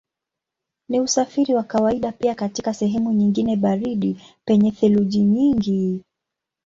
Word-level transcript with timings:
Ni 0.89 0.99
usafiri 0.99 1.53
wa 1.53 1.63
kawaida 1.63 2.11
pia 2.11 2.35
katika 2.35 2.73
sehemu 2.73 3.13
nyingine 3.13 3.55
baridi 3.55 4.21
penye 4.45 4.71
theluji 4.71 5.19
nyingi. 5.23 6.03